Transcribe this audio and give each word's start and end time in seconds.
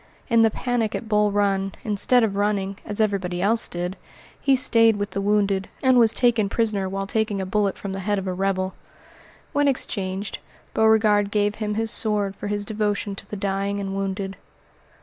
In 0.29 0.41
the 0.41 0.49
panic 0.49 0.95
at 0.95 1.07
Bull 1.07 1.31
Run, 1.31 1.73
instead 1.83 2.23
of 2.23 2.35
running, 2.35 2.77
as 2.83 2.99
everybody 2.99 3.39
else 3.39 3.69
did, 3.69 3.95
he 4.41 4.55
stayed 4.55 4.95
with 4.95 5.11
the 5.11 5.21
wounded, 5.21 5.69
and 5.83 5.99
was 5.99 6.11
taken 6.11 6.49
prisoner 6.49 6.89
while 6.89 7.05
taking 7.05 7.39
a 7.39 7.45
bullet 7.45 7.77
from 7.77 7.93
the 7.93 7.99
head 7.99 8.17
of 8.17 8.25
a 8.25 8.33
rebel. 8.33 8.73
When 9.53 9.67
exchanged, 9.67 10.39
Beauregard 10.73 11.29
gave 11.29 11.53
him 11.61 11.75
his 11.75 11.91
sword 11.91 12.35
for 12.35 12.47
his 12.47 12.65
devotion 12.65 13.13
to 13.13 13.29
the 13.29 13.35
dying 13.35 13.79
and 13.79 13.95
wounded. 13.95 14.37